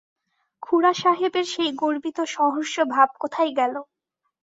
খুড়াসাহেবের 0.63 1.45
সেই 1.45 1.71
গর্বিত 1.81 2.17
সহর্ষ 2.35 2.75
ভাব 2.93 3.09
কোথায় 3.21 3.51
গেল! 3.59 3.75